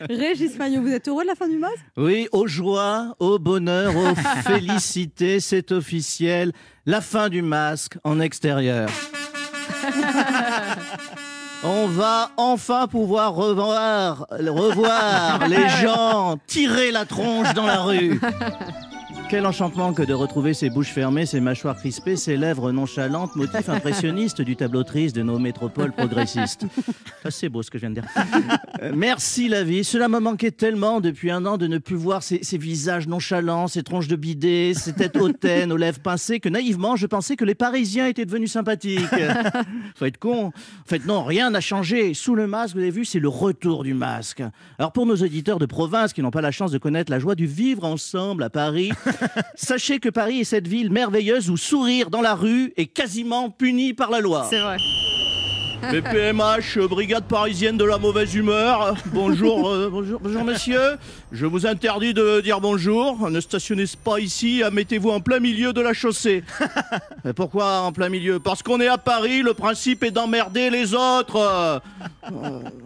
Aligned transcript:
Régis 0.00 0.56
Maillot, 0.56 0.82
vous 0.82 0.92
êtes 0.92 1.08
heureux 1.08 1.22
de 1.22 1.28
la 1.28 1.34
fin 1.34 1.48
du 1.48 1.58
masque 1.58 1.84
Oui, 1.96 2.28
aux 2.32 2.46
joies, 2.46 3.16
au 3.18 3.38
bonheur, 3.38 3.96
aux 3.96 4.14
félicités, 4.42 5.40
c'est 5.40 5.72
officiel. 5.72 6.52
La 6.86 7.00
fin 7.00 7.28
du 7.28 7.42
masque 7.42 7.98
en 8.04 8.20
extérieur. 8.20 8.88
On 11.64 11.88
va 11.88 12.30
enfin 12.36 12.86
pouvoir 12.86 13.34
revoir, 13.34 14.26
revoir 14.30 15.48
les 15.48 15.68
gens 15.68 16.38
tirer 16.46 16.92
la 16.92 17.04
tronche 17.04 17.52
dans 17.54 17.66
la 17.66 17.80
rue. 17.80 18.20
Quel 19.30 19.44
enchantement 19.44 19.92
que 19.92 20.02
de 20.02 20.14
retrouver 20.14 20.54
ses 20.54 20.70
bouches 20.70 20.88
fermées, 20.88 21.26
ses 21.26 21.40
mâchoires 21.40 21.76
crispées, 21.76 22.16
ses 22.16 22.38
lèvres 22.38 22.72
nonchalantes, 22.72 23.36
motif 23.36 23.68
impressionniste 23.68 24.40
du 24.40 24.56
tableau 24.56 24.84
triste 24.84 25.14
de 25.14 25.22
nos 25.22 25.38
métropoles 25.38 25.92
progressistes. 25.92 26.64
C'est 27.28 27.50
beau 27.50 27.62
ce 27.62 27.70
que 27.70 27.76
je 27.76 27.82
viens 27.82 27.90
de 27.90 28.00
dire. 28.00 28.08
Euh, 28.80 28.92
merci 28.94 29.48
la 29.48 29.64
vie. 29.64 29.84
Cela 29.84 30.08
me 30.08 30.18
manquait 30.18 30.50
tellement 30.50 31.00
depuis 31.00 31.30
un 31.30 31.44
an 31.44 31.58
de 31.58 31.66
ne 31.66 31.76
plus 31.78 31.96
voir 31.96 32.22
ces, 32.22 32.42
ces 32.42 32.56
visages 32.56 33.06
nonchalants, 33.06 33.68
ces 33.68 33.82
tronches 33.82 34.08
de 34.08 34.16
bidet, 34.16 34.72
ces 34.74 34.94
têtes 34.94 35.16
hautaines 35.16 35.72
aux 35.72 35.76
lèvres 35.76 36.00
pincées 36.00 36.40
que 36.40 36.48
naïvement 36.48 36.96
je 36.96 37.06
pensais 37.06 37.36
que 37.36 37.44
les 37.44 37.54
Parisiens 37.54 38.06
étaient 38.06 38.24
devenus 38.24 38.52
sympathiques. 38.52 39.02
Faut 39.96 40.06
être 40.06 40.18
con. 40.18 40.46
En 40.46 40.52
fait, 40.86 41.04
non, 41.04 41.24
rien 41.24 41.50
n'a 41.50 41.60
changé. 41.60 42.14
Sous 42.14 42.34
le 42.34 42.46
masque, 42.46 42.76
vous 42.76 42.80
avez 42.80 42.90
vu, 42.90 43.04
c'est 43.04 43.18
le 43.18 43.28
retour 43.28 43.84
du 43.84 43.94
masque. 43.94 44.42
Alors 44.78 44.92
pour 44.92 45.04
nos 45.04 45.16
auditeurs 45.16 45.58
de 45.58 45.66
province 45.66 46.12
qui 46.12 46.22
n'ont 46.22 46.30
pas 46.30 46.40
la 46.40 46.52
chance 46.52 46.70
de 46.70 46.78
connaître 46.78 47.10
la 47.10 47.18
joie 47.18 47.34
du 47.34 47.46
vivre 47.46 47.84
ensemble 47.84 48.42
à 48.42 48.50
Paris, 48.50 48.90
Sachez 49.54 49.98
que 49.98 50.08
Paris 50.08 50.40
est 50.40 50.44
cette 50.44 50.68
ville 50.68 50.90
merveilleuse 50.90 51.50
où 51.50 51.56
sourire 51.56 52.10
dans 52.10 52.20
la 52.20 52.34
rue 52.34 52.72
est 52.76 52.86
quasiment 52.86 53.50
puni 53.50 53.94
par 53.94 54.10
la 54.10 54.20
loi. 54.20 54.46
C'est 54.50 54.60
vrai. 54.60 54.76
BPMH, 55.80 56.86
brigade 56.88 57.24
parisienne 57.24 57.76
de 57.76 57.84
la 57.84 57.98
mauvaise 57.98 58.34
humeur. 58.34 58.94
Bonjour, 59.06 59.68
euh, 59.68 59.88
bonjour, 59.90 60.20
bonjour 60.20 60.44
monsieur. 60.44 60.98
Je 61.30 61.46
vous 61.46 61.66
interdis 61.66 62.12
de 62.12 62.40
dire 62.40 62.60
bonjour. 62.60 63.30
Ne 63.30 63.40
stationnez 63.40 63.84
pas 64.04 64.18
ici, 64.18 64.62
euh, 64.62 64.70
mettez-vous 64.70 65.10
en 65.10 65.20
plein 65.20 65.38
milieu 65.38 65.72
de 65.72 65.80
la 65.80 65.94
chaussée. 65.94 66.42
Pourquoi 67.36 67.80
en 67.80 67.92
plein 67.92 68.08
milieu? 68.08 68.40
Parce 68.40 68.62
qu'on 68.62 68.80
est 68.80 68.88
à 68.88 68.98
Paris, 68.98 69.42
le 69.42 69.54
principe 69.54 70.02
est 70.02 70.10
d'emmerder 70.10 70.68
les 70.68 70.94
autres. 70.94 71.36
Euh, 71.36 71.78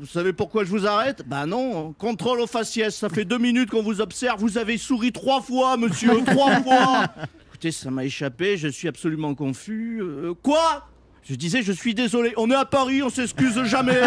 vous 0.00 0.06
savez 0.06 0.32
pourquoi 0.32 0.64
je 0.64 0.70
vous 0.70 0.86
arrête? 0.86 1.22
Bah 1.26 1.46
non, 1.46 1.92
contrôle 1.92 2.40
aux 2.40 2.46
faciès. 2.46 2.96
Ça 2.96 3.08
fait 3.10 3.24
deux 3.24 3.38
minutes 3.38 3.70
qu'on 3.70 3.82
vous 3.82 4.00
observe. 4.00 4.40
Vous 4.40 4.56
avez 4.58 4.78
souri 4.78 5.12
trois 5.12 5.42
fois, 5.42 5.76
monsieur, 5.76 6.24
trois 6.24 6.62
fois. 6.62 7.04
Écoutez, 7.48 7.70
ça 7.70 7.90
m'a 7.90 8.04
échappé, 8.04 8.56
je 8.56 8.68
suis 8.68 8.88
absolument 8.88 9.34
confus. 9.34 10.02
Quoi? 10.42 10.86
Je 11.28 11.34
disais, 11.34 11.62
je 11.62 11.72
suis 11.72 11.94
désolé, 11.94 12.32
on 12.36 12.50
est 12.50 12.54
à 12.54 12.64
Paris, 12.64 13.02
on 13.02 13.10
s'excuse 13.10 13.62
jamais. 13.64 14.00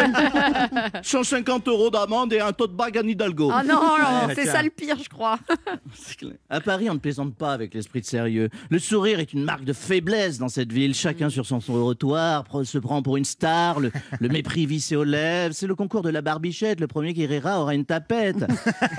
150 1.04 1.68
euros 1.68 1.90
d'amende 1.90 2.34
et 2.34 2.40
un 2.40 2.52
tote 2.52 2.76
bag 2.76 2.98
à 2.98 3.02
Hidalgo. 3.02 3.52
Ah 3.54 3.64
non, 3.64 3.76
non, 3.76 4.28
Ouais, 4.28 4.36
c'est 4.36 4.46
ça 4.46 4.64
le 4.64 4.70
pire, 4.70 4.98
je 5.02 5.10
crois. 5.10 5.40
Clair. 6.18 6.34
À 6.50 6.62
Paris, 6.62 6.90
on 6.90 6.94
ne 6.96 7.00
plaisante 7.00 7.36
pas 7.36 7.54
avec 7.54 7.74
l'esprit 7.74 8.02
de 8.02 8.06
sérieux. 8.06 8.50
Le 8.70 8.80
sourire 8.80 9.20
est 9.20 9.34
une 9.34 9.44
marque 9.44 9.64
de 9.64 9.74
faiblesse 9.74 10.38
dans 10.38 10.50
cette 10.50 10.72
ville. 10.72 10.94
Chacun 10.94 11.30
sur 11.30 11.46
son 11.46 11.60
trottoir 11.60 12.44
se 12.64 12.78
prend 12.78 13.02
pour 13.02 13.18
une 13.18 13.26
star, 13.26 13.80
le, 13.80 13.92
le 14.20 14.30
mépris 14.30 14.66
vissé 14.66 14.96
aux 14.96 15.04
lèvres. 15.04 15.54
C'est 15.54 15.68
le 15.68 15.76
concours 15.76 16.02
de 16.02 16.10
la 16.10 16.22
barbichette. 16.22 16.80
Le 16.80 16.88
premier 16.88 17.14
qui 17.14 17.26
rira 17.26 17.62
aura 17.62 17.74
une 17.76 17.86
tapette. 17.86 18.46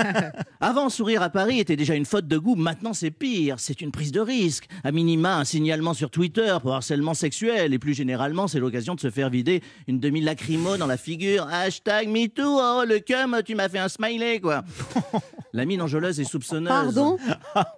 Avant, 0.61 0.89
sourire 0.89 1.23
à 1.23 1.31
Paris 1.31 1.59
était 1.61 1.77
déjà 1.77 1.95
une 1.95 2.05
faute 2.07 2.27
de 2.27 2.39
goût. 2.39 2.55
Maintenant, 2.57 2.93
c'est 2.93 3.11
pire. 3.11 3.57
C'est 3.59 3.81
une 3.81 3.91
prise 3.91 4.13
de 4.13 4.21
risque. 4.21 4.69
À 4.85 4.93
minima, 4.93 5.37
un 5.37 5.45
signalement 5.45 5.95
sur 5.95 6.11
Twitter 6.11 6.57
pour 6.63 6.73
harcèlement 6.75 7.15
sexuel. 7.15 7.75
Et 7.75 7.79
plus 7.79 7.95
généralement, 8.13 8.47
c'est 8.47 8.61
l'occasion 8.61 8.95
de 8.95 9.01
se 9.01 9.09
faire 9.11 9.31
vider 9.31 9.63
une 9.89 9.99
demi-lacrymo 9.99 10.77
dans 10.77 10.87
la 10.87 10.99
figure. 10.99 11.49
Hashtag 11.51 12.09
MeToo. 12.09 12.59
Oh, 12.61 12.83
le 12.87 12.99
cum, 13.01 13.41
tu 13.43 13.55
m'as 13.55 13.71
fait 13.71 13.79
un 13.79 13.89
smiley, 13.89 14.39
quoi. 14.39 14.63
La 15.55 15.65
mine 15.65 15.81
enjôleuse 15.81 16.21
et 16.21 16.25
soupçonneuse. 16.25 16.69
Pardon 16.69 17.19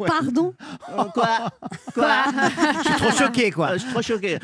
Pardon 0.06 0.54
Oh, 0.96 1.04
Quoi 1.14 1.38
Quoi 1.94 2.24
Je 2.84 2.88
suis 2.88 2.94
trop 3.00 3.10
choqué, 3.12 3.50
quoi. 3.52 3.70
Euh, 3.70 3.72
Je 3.74 3.78
suis 3.78 3.90
trop 3.90 4.02
choqué. 4.02 4.38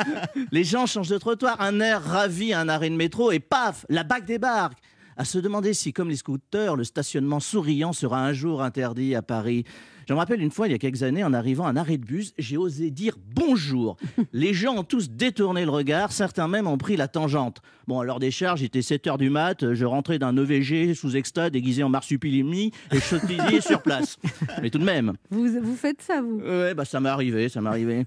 Les 0.52 0.62
gens 0.64 0.86
changent 0.86 1.08
de 1.08 1.18
trottoir, 1.18 1.60
un 1.60 1.80
air 1.80 2.02
ravi 2.02 2.52
à 2.52 2.60
un 2.60 2.68
arrêt 2.68 2.90
de 2.90 2.94
métro 2.96 3.32
et 3.32 3.40
paf, 3.40 3.84
la 3.88 4.04
BAC 4.04 4.24
débarque. 4.26 4.78
À 5.22 5.24
se 5.24 5.38
demander 5.38 5.72
si, 5.72 5.92
comme 5.92 6.08
les 6.08 6.16
scooters, 6.16 6.74
le 6.74 6.82
stationnement 6.82 7.38
souriant 7.38 7.92
sera 7.92 8.26
un 8.26 8.32
jour 8.32 8.60
interdit 8.60 9.14
à 9.14 9.22
Paris. 9.22 9.62
Je 10.08 10.14
me 10.14 10.18
rappelle 10.18 10.40
une 10.42 10.50
fois, 10.50 10.66
il 10.66 10.72
y 10.72 10.74
a 10.74 10.78
quelques 10.78 11.04
années, 11.04 11.22
en 11.22 11.32
arrivant 11.32 11.64
à 11.64 11.70
un 11.70 11.76
arrêt 11.76 11.96
de 11.96 12.04
bus, 12.04 12.32
j'ai 12.38 12.56
osé 12.56 12.90
dire 12.90 13.14
bonjour. 13.32 13.96
Les 14.32 14.52
gens 14.52 14.74
ont 14.78 14.82
tous 14.82 15.10
détourné 15.10 15.64
le 15.64 15.70
regard, 15.70 16.10
certains 16.10 16.48
même 16.48 16.66
ont 16.66 16.76
pris 16.76 16.96
la 16.96 17.06
tangente. 17.06 17.62
Bon, 17.86 18.00
à 18.00 18.04
l'heure 18.04 18.18
des 18.18 18.32
charges, 18.32 18.62
il 18.62 18.64
était 18.64 18.82
7 18.82 19.06
heures 19.06 19.16
du 19.18 19.30
mat, 19.30 19.74
je 19.74 19.84
rentrais 19.84 20.18
d'un 20.18 20.36
EVG 20.36 20.92
sous 20.94 21.14
exta 21.16 21.50
déguisé 21.50 21.84
en 21.84 21.88
marsupilami 21.88 22.72
et 22.90 22.98
chotillé 22.98 23.60
sur 23.60 23.80
place. 23.80 24.18
Mais 24.60 24.70
tout 24.70 24.78
de 24.78 24.84
même. 24.84 25.12
vous, 25.30 25.46
vous 25.62 25.76
faites 25.76 26.02
ça, 26.02 26.20
vous? 26.20 26.40
Ouais, 26.40 26.74
bah 26.74 26.84
ça 26.84 26.98
m'est 26.98 27.08
arrivé, 27.10 27.48
ça 27.48 27.60
m'est 27.60 27.68
arrivé. 27.68 28.06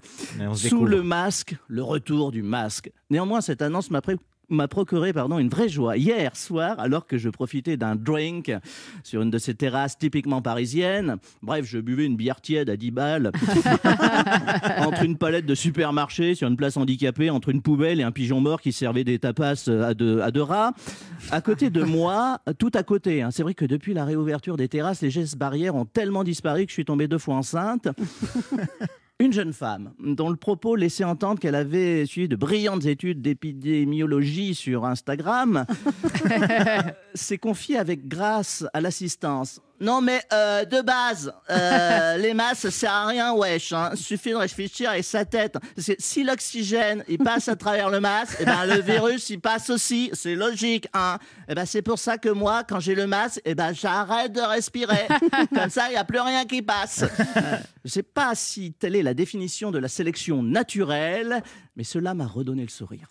Sous 0.52 0.62
découvre. 0.64 0.84
le 0.88 1.02
masque, 1.02 1.56
le 1.66 1.82
retour 1.82 2.30
du 2.30 2.42
masque. 2.42 2.90
Néanmoins, 3.08 3.40
cette 3.40 3.62
annonce 3.62 3.90
m'a 3.90 4.02
pré- 4.02 4.16
m'a 4.48 4.68
procuré 4.68 5.12
pardon, 5.12 5.38
une 5.38 5.48
vraie 5.48 5.68
joie. 5.68 5.96
Hier 5.96 6.36
soir, 6.36 6.78
alors 6.78 7.06
que 7.06 7.18
je 7.18 7.28
profitais 7.28 7.76
d'un 7.76 7.96
drink 7.96 8.52
sur 9.02 9.22
une 9.22 9.30
de 9.30 9.38
ces 9.38 9.54
terrasses 9.54 9.98
typiquement 9.98 10.42
parisiennes, 10.42 11.16
bref, 11.42 11.64
je 11.66 11.78
buvais 11.78 12.06
une 12.06 12.16
bière 12.16 12.40
tiède 12.40 12.70
à 12.70 12.76
10 12.76 12.90
balles, 12.90 13.32
entre 14.78 15.02
une 15.04 15.16
palette 15.16 15.46
de 15.46 15.54
supermarché 15.54 16.34
sur 16.34 16.48
une 16.48 16.56
place 16.56 16.76
handicapée, 16.76 17.30
entre 17.30 17.48
une 17.48 17.62
poubelle 17.62 18.00
et 18.00 18.04
un 18.04 18.12
pigeon 18.12 18.40
mort 18.40 18.60
qui 18.60 18.72
servait 18.72 19.04
des 19.04 19.18
tapas 19.18 19.68
à 19.68 19.94
deux, 19.94 20.20
à 20.20 20.30
deux 20.30 20.42
rats. 20.42 20.72
À 21.30 21.40
côté 21.40 21.70
de 21.70 21.82
moi, 21.82 22.40
tout 22.58 22.70
à 22.74 22.82
côté. 22.82 23.22
hein. 23.22 23.30
C'est 23.30 23.42
vrai 23.42 23.54
que 23.54 23.64
depuis 23.64 23.94
la 23.94 24.04
réouverture 24.04 24.56
des 24.56 24.68
terrasses, 24.68 25.02
les 25.02 25.10
gestes 25.10 25.36
barrières 25.36 25.74
ont 25.74 25.84
tellement 25.86 26.24
disparu 26.24 26.64
que 26.64 26.70
je 26.70 26.74
suis 26.74 26.84
tombée 26.84 27.08
deux 27.08 27.18
fois 27.18 27.34
enceinte. 27.36 27.88
Une 29.18 29.32
jeune 29.32 29.54
femme 29.54 29.94
dont 29.98 30.28
le 30.28 30.36
propos 30.36 30.76
laissait 30.76 31.02
entendre 31.02 31.40
qu'elle 31.40 31.54
avait 31.54 32.04
suivi 32.04 32.28
de 32.28 32.36
brillantes 32.36 32.84
études 32.84 33.22
d'épidémiologie 33.22 34.54
sur 34.54 34.84
Instagram 34.84 35.64
s'est 37.14 37.38
confiée 37.38 37.78
avec 37.78 38.08
grâce 38.08 38.66
à 38.74 38.82
l'assistance. 38.82 39.62
Non 39.80 40.00
mais 40.00 40.22
euh, 40.32 40.64
de 40.64 40.80
base, 40.80 41.32
euh, 41.50 42.16
les 42.18 42.32
masses 42.32 42.60
ça 42.60 42.70
sert 42.70 42.92
à 42.92 43.06
rien 43.06 43.32
wesh, 43.34 43.72
hein. 43.72 43.90
suffit 43.94 44.30
de 44.30 44.36
réfléchir 44.36 44.90
avec 44.90 45.04
sa 45.04 45.24
tête. 45.24 45.56
Parce 45.74 45.86
que 45.88 45.92
si 45.98 46.24
l'oxygène 46.24 47.04
il 47.08 47.18
passe 47.18 47.48
à 47.48 47.56
travers 47.56 47.90
le 47.90 48.00
masque, 48.00 48.40
et 48.40 48.44
ben 48.44 48.64
le 48.64 48.80
virus 48.80 49.28
il 49.28 49.40
passe 49.40 49.68
aussi, 49.68 50.10
c'est 50.14 50.34
logique 50.34 50.88
hein. 50.94 51.18
Et 51.48 51.54
ben 51.54 51.66
c'est 51.66 51.82
pour 51.82 51.98
ça 51.98 52.16
que 52.16 52.30
moi 52.30 52.64
quand 52.64 52.80
j'ai 52.80 52.94
le 52.94 53.06
masque, 53.06 53.40
et 53.44 53.54
ben 53.54 53.72
j'arrête 53.74 54.32
de 54.32 54.40
respirer. 54.40 55.06
Comme 55.54 55.70
ça 55.70 55.88
il 55.90 55.94
y 55.94 55.96
a 55.96 56.04
plus 56.04 56.20
rien 56.20 56.46
qui 56.46 56.62
passe. 56.62 57.04
Je 57.84 57.90
sais 57.90 58.02
pas 58.02 58.34
si 58.34 58.72
telle 58.72 58.96
est 58.96 59.02
la 59.02 59.14
définition 59.14 59.70
de 59.70 59.78
la 59.78 59.88
sélection 59.88 60.42
naturelle, 60.42 61.42
mais 61.76 61.84
cela 61.84 62.14
m'a 62.14 62.26
redonné 62.26 62.62
le 62.62 62.68
sourire. 62.68 63.04